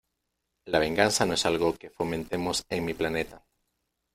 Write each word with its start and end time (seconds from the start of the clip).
La 0.65 0.79
venganza 0.79 1.27
no 1.27 1.35
es 1.35 1.45
algo 1.45 1.75
que 1.77 1.91
fomentemos 1.91 2.65
en 2.69 2.85
mi 2.85 2.95
planeta. 2.95 3.45